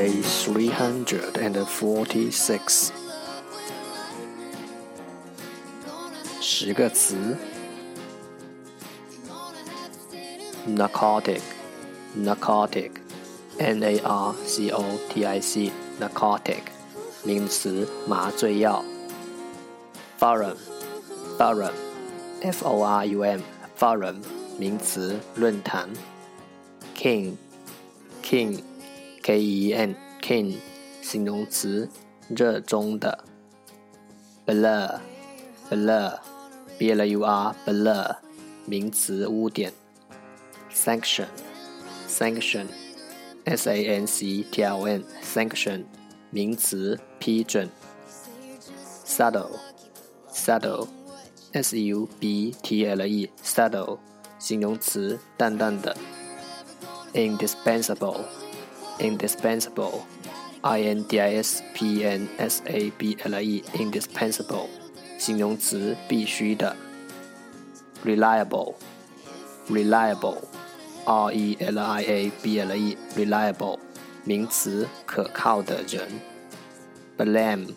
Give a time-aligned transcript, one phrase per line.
[0.00, 2.92] day 346.
[6.40, 7.36] 十个词.
[10.66, 11.42] narcotic,
[13.58, 15.70] n a r c o t i c,
[16.00, 16.62] N-A-R-C-O-T-I-C, narcotic,
[17.22, 18.82] 名词，麻醉药.
[20.18, 20.56] forum,
[22.40, 23.42] f o r u m,
[26.94, 27.36] keen
[28.22, 28.69] keen。
[29.38, 30.56] E N KIN
[31.02, 31.88] 形容词，
[32.28, 33.24] 热衷的。
[34.46, 34.98] Blur
[35.70, 36.18] Blur
[36.78, 38.16] B L U R Blur，
[38.66, 39.72] 名词，污点。
[40.74, 41.26] Sanction
[42.08, 42.66] Sanction
[43.44, 45.84] S A N C T I O N Sanction，
[46.30, 47.68] 名词，批准。
[49.04, 49.58] Saddle
[50.32, 50.88] Saddle
[51.52, 53.98] S U B T L E Saddle，
[54.38, 55.96] 形容词，淡淡的。
[57.12, 58.20] Indispensable
[59.00, 60.02] indispensable,
[60.62, 64.66] i n d i s p n s a b l e indispensable，
[65.18, 66.76] 形容词必须的。
[68.04, 68.74] reliable,
[69.68, 70.38] reliable,
[71.04, 72.96] r e l i a b l e.
[73.16, 73.78] Reliable，
[74.24, 76.08] 名词可靠的人。
[77.18, 77.74] blame,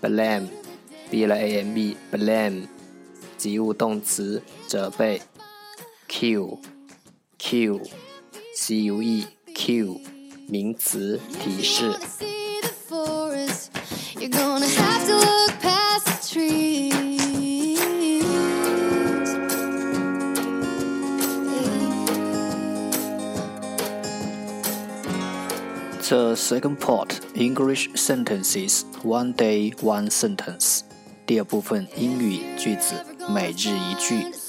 [0.00, 0.48] blame,
[1.10, 1.96] b l a m e.
[2.12, 2.66] Blame，
[3.36, 5.22] 及物动词责备。
[6.08, 6.58] cue,
[7.38, 7.80] cue,
[8.54, 9.26] c u e.
[9.54, 10.13] Cue。
[10.46, 11.92] 名词提示。
[26.06, 30.82] The second part English sentences one day one sentence。
[31.26, 32.94] 第二部分英语句子
[33.28, 34.43] 每日一句。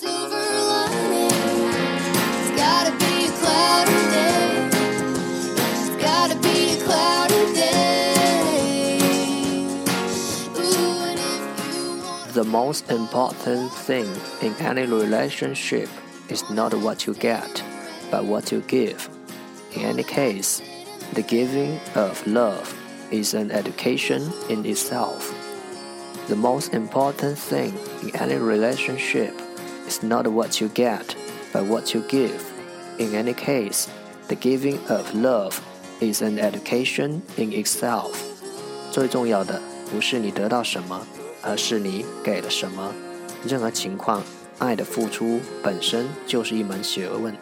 [12.45, 14.07] most important thing
[14.41, 15.89] in any relationship
[16.29, 17.63] is not what you get,
[18.11, 19.09] but what you give.
[19.75, 20.63] In any case,
[21.13, 22.75] the giving of love
[23.11, 25.35] is an education in itself.
[26.29, 29.35] The most important thing in any relationship
[29.87, 31.17] is not what you get,
[31.53, 32.41] but what you give.
[32.99, 33.89] In any case,
[34.29, 35.61] the giving of love
[36.01, 38.15] is an education in itself.
[38.93, 41.07] 最重要的不是你得到什么。
[41.45, 42.95] 而是你给了什么。
[43.47, 44.23] 任何情况，
[44.59, 47.35] 爱的付出本身就是一门学问。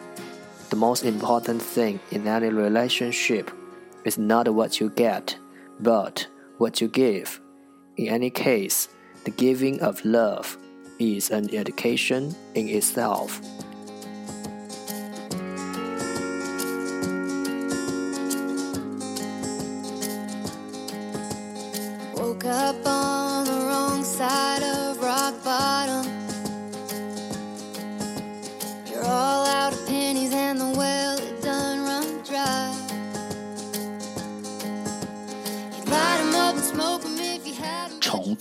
[0.69, 3.45] The most important thing in any relationship
[4.05, 5.35] is not what you get,
[5.83, 6.25] but
[6.57, 7.39] what you give.
[7.95, 8.85] In any case,
[9.23, 10.57] the giving of love
[10.99, 13.39] is an education in itself.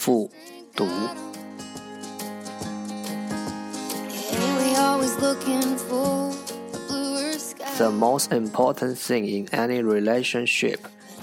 [0.04, 0.30] 复
[0.76, 0.86] 读。
[7.78, 10.80] The most important thing in any relationship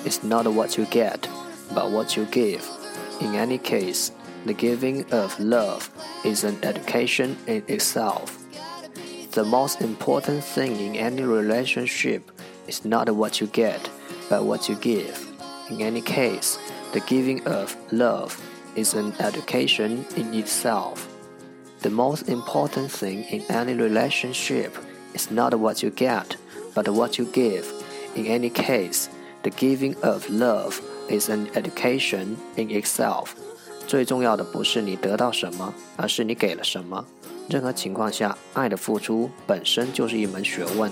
[0.07, 1.29] is not what you get,
[1.75, 2.63] but what you give.
[3.21, 4.13] In any case,
[4.47, 5.91] the giving of love
[6.25, 8.39] is an education in itself.
[9.33, 12.33] The most important thing in any relationship
[12.67, 13.91] is not what you get,
[14.31, 15.29] but what you give.
[15.69, 16.59] In any case,
[16.95, 18.41] the giving of love
[18.76, 21.08] is an education in itself.
[21.82, 24.72] The most important thing in any relationship
[25.14, 26.36] is not what you get,
[26.74, 27.66] but what you give.
[28.16, 29.08] In any case,
[29.44, 33.30] the giving of love is an education in itself.
[33.88, 37.06] 最重要的不是你得到什么，而是你给了什么。
[37.48, 40.92] 任何情况下，爱的付出本身就是一门学问。